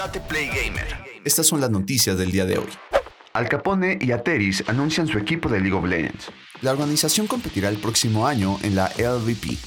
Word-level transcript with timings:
Date 0.00 0.18
Play 0.18 0.46
Gamer. 0.46 0.86
Estas 1.26 1.46
son 1.46 1.60
las 1.60 1.70
noticias 1.70 2.16
del 2.16 2.32
día 2.32 2.46
de 2.46 2.56
hoy. 2.56 2.68
Al 3.34 3.50
Capone 3.50 3.98
y 4.00 4.12
Ateris 4.12 4.64
anuncian 4.66 5.06
su 5.06 5.18
equipo 5.18 5.50
de 5.50 5.60
League 5.60 5.76
of 5.76 5.84
Legends. 5.84 6.30
La 6.62 6.70
organización 6.70 7.26
competirá 7.26 7.68
el 7.68 7.76
próximo 7.76 8.26
año 8.26 8.58
en 8.62 8.76
la 8.76 8.90
LVP, 8.96 9.58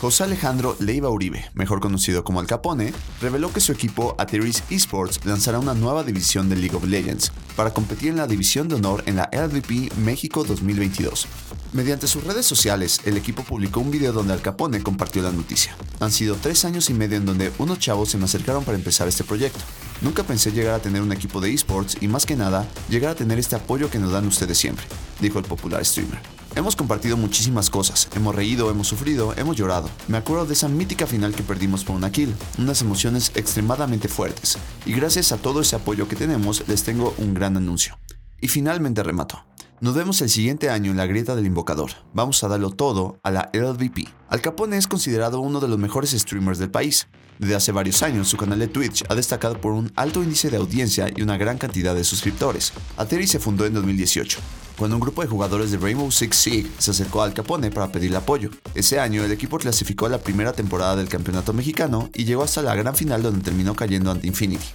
José 0.00 0.24
Alejandro 0.24 0.76
Leiva 0.80 1.10
Uribe, 1.10 1.50
mejor 1.52 1.80
conocido 1.80 2.24
como 2.24 2.40
Al 2.40 2.46
Capone, 2.46 2.94
reveló 3.20 3.52
que 3.52 3.60
su 3.60 3.70
equipo 3.70 4.14
Ateris 4.16 4.64
Esports 4.70 5.20
lanzará 5.26 5.58
una 5.58 5.74
nueva 5.74 6.04
división 6.04 6.48
de 6.48 6.56
League 6.56 6.74
of 6.74 6.86
Legends 6.86 7.30
para 7.54 7.74
competir 7.74 8.08
en 8.08 8.16
la 8.16 8.26
división 8.26 8.66
de 8.66 8.76
honor 8.76 9.02
en 9.04 9.16
la 9.16 9.28
LVP 9.30 9.94
México 9.98 10.42
2022. 10.42 11.28
Mediante 11.72 12.08
sus 12.08 12.24
redes 12.24 12.46
sociales, 12.46 13.00
el 13.04 13.16
equipo 13.16 13.44
publicó 13.44 13.78
un 13.78 13.92
video 13.92 14.12
donde 14.12 14.32
Al 14.32 14.42
Capone 14.42 14.82
compartió 14.82 15.22
la 15.22 15.30
noticia. 15.30 15.76
Han 16.00 16.10
sido 16.10 16.34
tres 16.34 16.64
años 16.64 16.90
y 16.90 16.94
medio 16.94 17.16
en 17.16 17.24
donde 17.24 17.52
unos 17.58 17.78
chavos 17.78 18.08
se 18.08 18.18
me 18.18 18.24
acercaron 18.24 18.64
para 18.64 18.76
empezar 18.76 19.06
este 19.06 19.22
proyecto. 19.22 19.60
Nunca 20.00 20.24
pensé 20.24 20.50
llegar 20.50 20.74
a 20.74 20.82
tener 20.82 21.00
un 21.00 21.12
equipo 21.12 21.40
de 21.40 21.54
esports 21.54 21.96
y 22.00 22.08
más 22.08 22.26
que 22.26 22.34
nada, 22.34 22.66
llegar 22.88 23.12
a 23.12 23.14
tener 23.14 23.38
este 23.38 23.54
apoyo 23.54 23.88
que 23.88 24.00
nos 24.00 24.10
dan 24.10 24.26
ustedes 24.26 24.58
siempre, 24.58 24.84
dijo 25.20 25.38
el 25.38 25.44
popular 25.44 25.84
streamer. 25.84 26.18
Hemos 26.56 26.74
compartido 26.74 27.16
muchísimas 27.16 27.70
cosas, 27.70 28.08
hemos 28.16 28.34
reído, 28.34 28.68
hemos 28.68 28.88
sufrido, 28.88 29.32
hemos 29.36 29.56
llorado. 29.56 29.88
Me 30.08 30.18
acuerdo 30.18 30.46
de 30.46 30.54
esa 30.54 30.66
mítica 30.66 31.06
final 31.06 31.36
que 31.36 31.44
perdimos 31.44 31.84
por 31.84 31.94
una 31.94 32.10
kill, 32.10 32.34
unas 32.58 32.82
emociones 32.82 33.30
extremadamente 33.36 34.08
fuertes, 34.08 34.58
y 34.86 34.92
gracias 34.92 35.30
a 35.30 35.36
todo 35.36 35.60
ese 35.60 35.76
apoyo 35.76 36.08
que 36.08 36.16
tenemos 36.16 36.66
les 36.66 36.82
tengo 36.82 37.14
un 37.18 37.32
gran 37.32 37.56
anuncio. 37.56 37.96
Y 38.40 38.48
finalmente 38.48 39.04
remato. 39.04 39.49
Nos 39.82 39.94
vemos 39.94 40.20
el 40.20 40.28
siguiente 40.28 40.68
año 40.68 40.90
en 40.90 40.98
la 40.98 41.06
grieta 41.06 41.34
del 41.34 41.46
invocador. 41.46 41.92
Vamos 42.12 42.44
a 42.44 42.48
darlo 42.48 42.68
todo 42.68 43.18
a 43.22 43.30
la 43.30 43.50
LVP. 43.54 44.08
Al 44.28 44.42
Capone 44.42 44.76
es 44.76 44.86
considerado 44.86 45.40
uno 45.40 45.58
de 45.58 45.68
los 45.68 45.78
mejores 45.78 46.10
streamers 46.10 46.58
del 46.58 46.70
país. 46.70 47.08
Desde 47.38 47.54
hace 47.54 47.72
varios 47.72 48.02
años, 48.02 48.28
su 48.28 48.36
canal 48.36 48.58
de 48.58 48.68
Twitch 48.68 49.04
ha 49.08 49.14
destacado 49.14 49.58
por 49.58 49.72
un 49.72 49.90
alto 49.96 50.22
índice 50.22 50.50
de 50.50 50.58
audiencia 50.58 51.08
y 51.16 51.22
una 51.22 51.38
gran 51.38 51.56
cantidad 51.56 51.94
de 51.94 52.04
suscriptores. 52.04 52.74
Ateri 52.98 53.26
se 53.26 53.38
fundó 53.38 53.64
en 53.64 53.72
2018, 53.72 54.38
cuando 54.76 54.96
un 54.96 55.00
grupo 55.00 55.22
de 55.22 55.28
jugadores 55.28 55.70
de 55.70 55.78
Rainbow 55.78 56.10
Six 56.10 56.36
Siege 56.36 56.70
se 56.76 56.90
acercó 56.90 57.22
al 57.22 57.32
Capone 57.32 57.70
para 57.70 57.90
pedirle 57.90 58.18
apoyo. 58.18 58.50
Ese 58.74 59.00
año, 59.00 59.24
el 59.24 59.32
equipo 59.32 59.56
clasificó 59.56 60.04
a 60.04 60.10
la 60.10 60.18
primera 60.18 60.52
temporada 60.52 60.96
del 60.96 61.08
campeonato 61.08 61.54
mexicano 61.54 62.10
y 62.12 62.26
llegó 62.26 62.42
hasta 62.42 62.60
la 62.60 62.74
gran 62.74 62.94
final 62.94 63.22
donde 63.22 63.40
terminó 63.40 63.74
cayendo 63.74 64.10
ante 64.10 64.26
Infinity. 64.26 64.66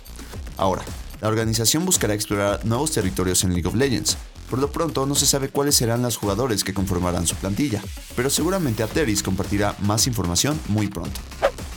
Ahora, 0.57 0.81
la 1.21 1.27
organización 1.27 1.85
buscará 1.85 2.15
explorar 2.15 2.65
nuevos 2.65 2.91
territorios 2.91 3.43
en 3.43 3.53
League 3.53 3.67
of 3.67 3.75
Legends, 3.75 4.17
por 4.49 4.59
lo 4.59 4.71
pronto 4.71 5.05
no 5.05 5.15
se 5.15 5.25
sabe 5.25 5.49
cuáles 5.49 5.75
serán 5.75 6.01
los 6.01 6.17
jugadores 6.17 6.63
que 6.63 6.73
conformarán 6.73 7.27
su 7.27 7.35
plantilla, 7.35 7.81
pero 8.15 8.29
seguramente 8.29 8.83
Ateris 8.83 9.23
compartirá 9.23 9.75
más 9.79 10.07
información 10.07 10.59
muy 10.67 10.87
pronto. 10.87 11.19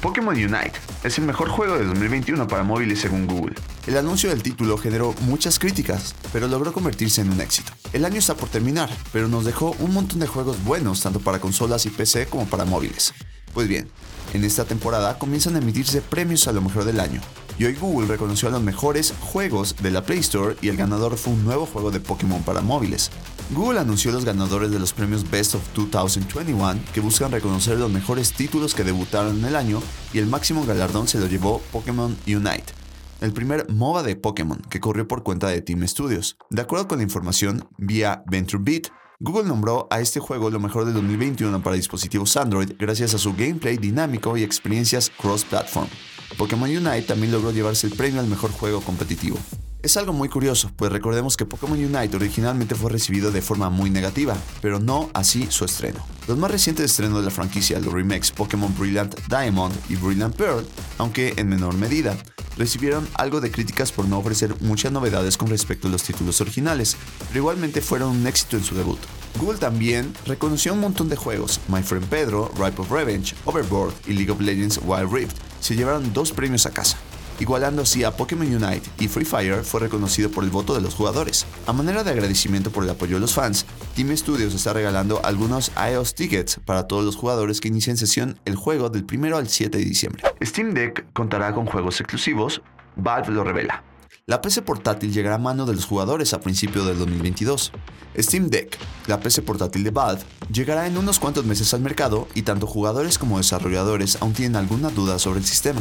Pokémon 0.00 0.34
Unite 0.34 0.72
es 1.02 1.18
el 1.18 1.24
mejor 1.24 1.48
juego 1.48 1.76
de 1.76 1.84
2021 1.84 2.46
para 2.46 2.62
móviles 2.62 3.00
según 3.00 3.26
Google. 3.26 3.56
El 3.86 3.96
anuncio 3.96 4.30
del 4.30 4.44
título 4.44 4.78
generó 4.78 5.12
muchas 5.22 5.58
críticas, 5.58 6.14
pero 6.32 6.46
logró 6.46 6.72
convertirse 6.72 7.20
en 7.20 7.32
un 7.32 7.40
éxito. 7.40 7.72
El 7.92 8.04
año 8.04 8.18
está 8.18 8.36
por 8.36 8.48
terminar, 8.48 8.88
pero 9.12 9.26
nos 9.26 9.44
dejó 9.44 9.74
un 9.80 9.92
montón 9.92 10.20
de 10.20 10.28
juegos 10.28 10.62
buenos 10.62 11.00
tanto 11.00 11.18
para 11.18 11.40
consolas 11.40 11.84
y 11.86 11.90
PC 11.90 12.26
como 12.26 12.46
para 12.46 12.64
móviles. 12.64 13.12
Pues 13.54 13.66
bien, 13.66 13.88
en 14.34 14.44
esta 14.44 14.64
temporada 14.64 15.18
comienzan 15.18 15.56
a 15.56 15.58
emitirse 15.58 16.00
premios 16.00 16.46
a 16.46 16.52
lo 16.52 16.60
mejor 16.60 16.84
del 16.84 17.00
año, 17.00 17.20
y 17.58 17.64
hoy 17.64 17.74
Google 17.74 18.06
reconoció 18.06 18.48
a 18.48 18.52
los 18.52 18.62
mejores 18.62 19.14
juegos 19.20 19.76
de 19.82 19.90
la 19.90 20.04
Play 20.04 20.20
Store 20.20 20.56
y 20.62 20.68
el 20.68 20.76
ganador 20.76 21.16
fue 21.16 21.32
un 21.32 21.44
nuevo 21.44 21.66
juego 21.66 21.90
de 21.90 22.00
Pokémon 22.00 22.42
para 22.42 22.60
móviles. 22.60 23.10
Google 23.50 23.80
anunció 23.80 24.12
los 24.12 24.24
ganadores 24.24 24.70
de 24.70 24.78
los 24.78 24.92
premios 24.92 25.28
Best 25.28 25.54
of 25.54 25.62
2021 25.74 26.80
que 26.92 27.00
buscan 27.00 27.32
reconocer 27.32 27.78
los 27.78 27.90
mejores 27.90 28.32
títulos 28.32 28.74
que 28.74 28.84
debutaron 28.84 29.38
en 29.38 29.44
el 29.46 29.56
año 29.56 29.82
y 30.12 30.18
el 30.18 30.26
máximo 30.26 30.64
galardón 30.64 31.08
se 31.08 31.18
lo 31.18 31.26
llevó 31.26 31.60
Pokémon 31.72 32.16
Unite 32.26 32.78
el 33.20 33.32
primer 33.32 33.66
MOBA 33.68 34.02
de 34.02 34.16
Pokémon 34.16 34.60
que 34.70 34.80
corrió 34.80 35.08
por 35.08 35.22
cuenta 35.22 35.48
de 35.48 35.60
Team 35.60 35.86
Studios. 35.86 36.36
De 36.50 36.62
acuerdo 36.62 36.88
con 36.88 36.98
la 36.98 37.04
información 37.04 37.68
vía 37.76 38.22
VentureBeat, 38.26 38.88
Google 39.20 39.48
nombró 39.48 39.88
a 39.90 40.00
este 40.00 40.20
juego 40.20 40.48
lo 40.48 40.60
mejor 40.60 40.84
de 40.84 40.92
2021 40.92 41.60
para 41.60 41.74
dispositivos 41.74 42.36
Android 42.36 42.74
gracias 42.78 43.14
a 43.14 43.18
su 43.18 43.34
gameplay 43.34 43.76
dinámico 43.76 44.36
y 44.36 44.44
experiencias 44.44 45.10
cross-platform. 45.10 45.88
Pokémon 46.36 46.70
Unite 46.70 47.02
también 47.02 47.32
logró 47.32 47.50
llevarse 47.50 47.88
el 47.88 47.96
premio 47.96 48.20
al 48.20 48.28
mejor 48.28 48.52
juego 48.52 48.80
competitivo. 48.80 49.36
Es 49.82 49.96
algo 49.96 50.12
muy 50.12 50.28
curioso, 50.28 50.70
pues 50.76 50.92
recordemos 50.92 51.36
que 51.36 51.46
Pokémon 51.46 51.78
Unite 51.78 52.16
originalmente 52.16 52.76
fue 52.76 52.92
recibido 52.92 53.32
de 53.32 53.42
forma 53.42 53.70
muy 53.70 53.90
negativa, 53.90 54.36
pero 54.60 54.78
no 54.78 55.10
así 55.14 55.48
su 55.50 55.64
estreno. 55.64 55.98
Los 56.28 56.38
más 56.38 56.52
recientes 56.52 56.86
estrenos 56.86 57.18
de 57.18 57.24
la 57.24 57.30
franquicia, 57.30 57.80
los 57.80 57.92
remakes 57.92 58.30
Pokémon 58.30 58.72
Brilliant 58.78 59.16
Diamond 59.28 59.74
y 59.88 59.96
Brilliant 59.96 60.36
Pearl, 60.36 60.64
aunque 60.98 61.34
en 61.36 61.48
menor 61.48 61.74
medida, 61.74 62.16
recibieron 62.58 63.08
algo 63.14 63.40
de 63.40 63.50
críticas 63.50 63.92
por 63.92 64.06
no 64.06 64.18
ofrecer 64.18 64.54
muchas 64.60 64.92
novedades 64.92 65.36
con 65.36 65.48
respecto 65.48 65.88
a 65.88 65.90
los 65.90 66.02
títulos 66.02 66.40
originales, 66.40 66.96
pero 67.28 67.38
igualmente 67.38 67.80
fueron 67.80 68.10
un 68.10 68.26
éxito 68.26 68.56
en 68.56 68.64
su 68.64 68.74
debut. 68.74 68.98
Google 69.38 69.58
también 69.58 70.12
reconoció 70.26 70.74
un 70.74 70.80
montón 70.80 71.08
de 71.08 71.14
juegos, 71.14 71.60
My 71.68 71.82
Friend 71.82 72.04
Pedro, 72.06 72.50
Ripe 72.56 72.82
of 72.82 72.90
Revenge, 72.90 73.36
Overboard 73.44 73.94
y 74.06 74.14
League 74.14 74.32
of 74.32 74.40
Legends 74.40 74.80
Wild 74.84 75.12
Rift, 75.12 75.36
se 75.60 75.76
llevaron 75.76 76.12
dos 76.12 76.32
premios 76.32 76.66
a 76.66 76.70
casa. 76.70 76.96
Igualando 77.38 77.82
así 77.82 78.02
a 78.02 78.10
Pokémon 78.10 78.48
Unite 78.48 78.90
y 78.98 79.06
Free 79.06 79.24
Fire 79.24 79.62
fue 79.62 79.78
reconocido 79.78 80.28
por 80.28 80.42
el 80.42 80.50
voto 80.50 80.74
de 80.74 80.80
los 80.80 80.94
jugadores. 80.94 81.46
A 81.68 81.72
manera 81.72 82.02
de 82.02 82.10
agradecimiento 82.10 82.72
por 82.72 82.82
el 82.82 82.90
apoyo 82.90 83.14
de 83.14 83.20
los 83.20 83.34
fans, 83.34 83.64
Team 83.94 84.16
Studios 84.16 84.54
está 84.54 84.72
regalando 84.72 85.20
algunos 85.24 85.70
iOS 85.76 86.14
tickets 86.14 86.58
para 86.64 86.88
todos 86.88 87.04
los 87.04 87.14
jugadores 87.14 87.60
que 87.60 87.68
inicien 87.68 87.96
sesión 87.96 88.40
el 88.44 88.56
juego 88.56 88.90
del 88.90 89.06
1 89.08 89.36
al 89.36 89.48
7 89.48 89.78
de 89.78 89.84
diciembre. 89.84 90.24
Steam 90.42 90.74
Deck 90.74 91.12
contará 91.12 91.54
con 91.54 91.66
juegos 91.66 92.00
exclusivos, 92.00 92.60
Valve 92.96 93.30
lo 93.30 93.44
revela. 93.44 93.84
La 94.28 94.42
PC 94.42 94.60
portátil 94.60 95.10
llegará 95.10 95.36
a 95.36 95.38
mano 95.38 95.64
de 95.64 95.74
los 95.74 95.86
jugadores 95.86 96.34
a 96.34 96.40
principios 96.42 96.84
del 96.84 96.98
2022. 96.98 97.72
Steam 98.18 98.50
Deck, 98.50 98.76
la 99.06 99.20
PC 99.20 99.40
portátil 99.40 99.82
de 99.84 99.90
Valve, 99.90 100.20
llegará 100.52 100.86
en 100.86 100.98
unos 100.98 101.18
cuantos 101.18 101.46
meses 101.46 101.72
al 101.72 101.80
mercado 101.80 102.28
y 102.34 102.42
tanto 102.42 102.66
jugadores 102.66 103.16
como 103.16 103.38
desarrolladores 103.38 104.18
aún 104.20 104.34
tienen 104.34 104.56
alguna 104.56 104.90
duda 104.90 105.18
sobre 105.18 105.38
el 105.38 105.46
sistema. 105.46 105.80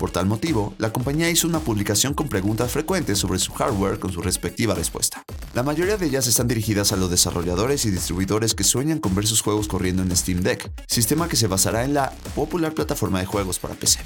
Por 0.00 0.10
tal 0.10 0.24
motivo, 0.24 0.72
la 0.78 0.94
compañía 0.94 1.28
hizo 1.28 1.46
una 1.46 1.60
publicación 1.60 2.14
con 2.14 2.30
preguntas 2.30 2.72
frecuentes 2.72 3.18
sobre 3.18 3.38
su 3.38 3.52
hardware 3.52 3.98
con 3.98 4.10
su 4.10 4.22
respectiva 4.22 4.74
respuesta. 4.74 5.22
La 5.52 5.62
mayoría 5.62 5.98
de 5.98 6.06
ellas 6.06 6.26
están 6.26 6.48
dirigidas 6.48 6.92
a 6.92 6.96
los 6.96 7.10
desarrolladores 7.10 7.84
y 7.84 7.90
distribuidores 7.90 8.54
que 8.54 8.64
sueñan 8.64 8.98
con 8.98 9.14
ver 9.14 9.26
sus 9.26 9.42
juegos 9.42 9.68
corriendo 9.68 10.02
en 10.02 10.16
Steam 10.16 10.40
Deck, 10.40 10.72
sistema 10.86 11.28
que 11.28 11.36
se 11.36 11.48
basará 11.48 11.84
en 11.84 11.92
la 11.92 12.14
popular 12.34 12.72
plataforma 12.72 13.20
de 13.20 13.26
juegos 13.26 13.58
para 13.58 13.74
PC. 13.74 14.00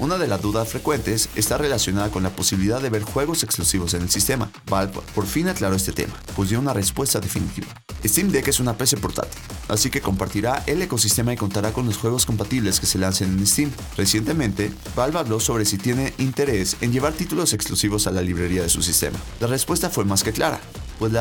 Una 0.00 0.18
de 0.18 0.26
las 0.26 0.42
dudas 0.42 0.68
frecuentes 0.68 1.28
está 1.36 1.56
relacionada 1.58 2.10
con 2.10 2.24
la 2.24 2.34
posibilidad 2.34 2.82
de 2.82 2.90
ver 2.90 3.04
juegos 3.04 3.44
exclusivos 3.44 3.94
en 3.94 4.02
el 4.02 4.10
sistema. 4.10 4.50
Valve 4.68 4.98
por 5.14 5.26
fin 5.26 5.46
aclaró 5.46 5.76
este 5.76 5.92
tema, 5.92 6.14
pues 6.34 6.48
dio 6.48 6.58
una 6.58 6.72
respuesta 6.72 7.20
definitiva. 7.20 7.68
Steam 8.08 8.30
Deck 8.30 8.48
es 8.48 8.60
una 8.60 8.76
PC 8.76 8.96
portátil, 8.98 9.40
así 9.68 9.90
que 9.90 10.00
compartirá 10.00 10.62
el 10.66 10.82
ecosistema 10.82 11.32
y 11.32 11.36
contará 11.36 11.72
con 11.72 11.86
los 11.86 11.96
juegos 11.96 12.26
compatibles 12.26 12.80
que 12.80 12.86
se 12.86 12.98
lancen 12.98 13.38
en 13.38 13.46
Steam. 13.46 13.70
Recientemente, 13.96 14.72
Valve 14.94 15.18
habló 15.18 15.40
sobre 15.40 15.64
si 15.64 15.78
tiene 15.78 16.12
interés 16.18 16.76
en 16.80 16.92
llevar 16.92 17.12
títulos 17.12 17.52
exclusivos 17.52 18.06
a 18.06 18.10
la 18.10 18.22
librería 18.22 18.62
de 18.62 18.68
su 18.68 18.82
sistema. 18.82 19.18
La 19.40 19.46
respuesta 19.46 19.90
fue 19.90 20.04
más 20.04 20.22
que 20.22 20.32
clara, 20.32 20.60
pues, 20.98 21.12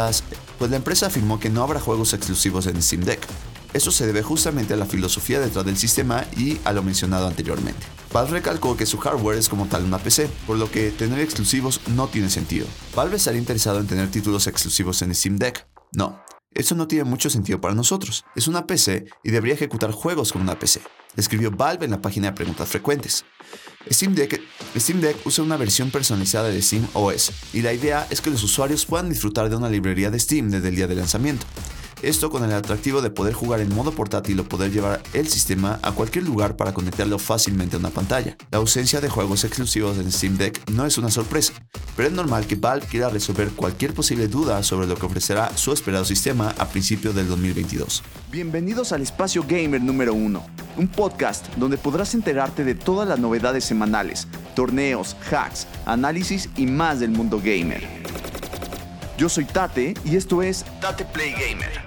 pues 0.58 0.72
la 0.72 0.78
empresa 0.78 1.08
afirmó 1.08 1.40
que 1.40 1.50
no 1.50 1.64
habrá 1.64 1.80
juegos 1.80 2.14
exclusivos 2.14 2.68
en 2.68 2.82
Steam 2.82 3.04
Deck. 3.04 3.26
Eso 3.74 3.92
se 3.92 4.08
debe 4.08 4.24
justamente 4.24 4.74
a 4.74 4.78
la 4.78 4.86
filosofía 4.86 5.42
detrás 5.42 5.66
del 5.66 5.76
sistema 5.76 6.26
y 6.38 6.58
a 6.64 6.72
lo 6.72 6.82
mencionado 6.82 7.28
anteriormente. 7.28 7.86
Valve 8.14 8.32
recalcó 8.32 8.78
que 8.78 8.86
su 8.86 8.98
hardware 8.98 9.38
es 9.38 9.50
como 9.50 9.66
tal 9.66 9.84
una 9.84 9.98
PC, 9.98 10.30
por 10.48 10.58
lo 10.58 10.72
que 10.72 10.92
tener 10.92 11.20
exclusivos 11.20 11.82
no 11.88 12.08
tiene 12.08 12.30
sentido. 12.30 12.68
¿Valve 12.96 13.18
estaría 13.18 13.40
interesado 13.40 13.82
en 13.82 13.88
tener 13.88 14.10
títulos 14.10 14.48
exclusivos 14.48 15.02
en 15.02 15.14
Steam 15.14 15.38
Deck? 15.38 15.68
No, 15.92 16.22
eso 16.56 16.74
no 16.74 16.88
tiene 16.88 17.04
mucho 17.04 17.30
sentido 17.30 17.62
para 17.62 17.76
nosotros. 17.76 18.26
Es 18.36 18.48
una 18.48 18.66
PC 18.66 19.06
y 19.24 19.32
debería 19.32 19.54
ejecutar 19.54 19.92
juegos 19.92 20.32
con 20.32 20.42
una 20.42 20.58
PC, 20.58 20.82
escribió 21.16 21.52
Valve 21.52 21.86
en 21.86 21.92
la 21.92 22.02
página 22.02 22.28
de 22.28 22.34
preguntas 22.34 22.70
frecuentes. 22.70 23.26
Steam 23.92 24.16
Deck, 24.16 24.42
Steam 24.76 25.00
Deck 25.00 25.18
usa 25.26 25.44
una 25.44 25.58
versión 25.58 25.92
personalizada 25.92 26.50
de 26.50 26.62
Steam 26.62 26.88
OS 26.94 27.32
y 27.54 27.62
la 27.62 27.74
idea 27.74 28.08
es 28.10 28.22
que 28.22 28.32
los 28.32 28.42
usuarios 28.44 28.86
puedan 28.86 29.10
disfrutar 29.10 29.50
de 29.50 29.56
una 29.56 29.70
librería 29.70 30.10
de 30.10 30.20
Steam 30.20 30.50
desde 30.50 30.70
el 30.70 30.76
día 30.76 30.88
de 30.88 30.96
lanzamiento. 30.96 31.46
Esto 32.06 32.30
con 32.30 32.44
el 32.44 32.54
atractivo 32.54 33.02
de 33.02 33.10
poder 33.10 33.34
jugar 33.34 33.62
en 33.62 33.74
modo 33.74 33.92
portátil 33.92 34.40
o 34.40 34.44
poder 34.44 34.72
llevar 34.72 35.02
el 35.14 35.28
sistema 35.28 35.80
a 35.82 35.92
cualquier 35.92 36.24
lugar 36.24 36.56
para 36.56 36.72
conectarlo 36.72 37.18
fácilmente 37.18 37.78
a 37.78 37.80
una 37.80 37.90
pantalla. 37.90 38.38
La 38.52 38.60
ausencia 38.60 39.02
de 39.02 39.10
juegos 39.10 39.44
exclusivos 39.44 39.98
en 39.98 40.12
Steam 40.12 40.38
Deck 40.38 40.70
no 40.70 40.86
es 40.86 41.00
una 41.00 41.10
sorpresa, 41.10 41.54
pero 41.96 42.08
es 42.08 42.14
normal 42.14 42.46
que 42.46 42.58
Valve 42.58 42.86
quiera 42.86 43.10
resolver 43.10 43.50
cualquier 43.50 43.96
posible 43.96 44.28
duda 44.28 44.62
sobre 44.62 44.86
lo 44.86 44.94
que 44.94 45.08
ofrecerá 45.08 45.58
su 45.58 45.74
esperado 45.74 46.06
sistema 46.06 46.54
a 46.60 46.68
principios 46.68 47.16
del 47.16 47.28
2022. 47.28 48.04
Bienvenidos 48.32 48.92
al 48.92 49.02
Espacio 49.02 49.44
Gamer 49.44 49.82
número 49.82 50.14
1, 50.14 50.46
un 50.78 50.88
podcast 50.88 51.48
donde 51.56 51.80
podrás 51.80 52.14
enterarte 52.14 52.64
de 52.64 52.76
todas 52.76 53.10
las 53.10 53.18
novedades 53.18 53.66
semanales, 53.66 54.28
torneos, 54.56 55.18
hacks, 55.32 55.66
análisis 55.88 56.52
y 56.56 56.68
más 56.68 57.00
del 57.00 57.10
mundo 57.10 57.42
gamer. 57.44 57.84
Yo 59.18 59.28
soy 59.28 59.46
Tate 59.46 59.96
y 60.06 60.18
esto 60.18 60.44
es 60.44 60.66
Tate 60.82 61.06
Play 61.06 61.32
Gamer. 61.32 61.85